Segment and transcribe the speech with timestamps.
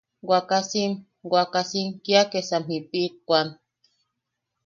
[0.29, 0.91] Wakasim...
[1.33, 3.47] wakasim kia kesan jiʼipikwan.